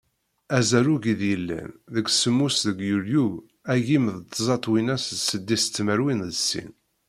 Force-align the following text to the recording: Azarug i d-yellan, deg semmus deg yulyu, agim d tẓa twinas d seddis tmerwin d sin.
Azarug 0.57 1.03
i 1.13 1.15
d-yellan, 1.19 1.69
deg 1.93 2.05
semmus 2.09 2.55
deg 2.65 2.77
yulyu, 2.89 3.27
agim 3.73 4.05
d 4.13 4.27
tẓa 4.35 4.57
twinas 4.63 5.05
d 5.17 5.19
seddis 5.27 5.65
tmerwin 5.67 6.21
d 6.33 6.35
sin. 6.47 6.71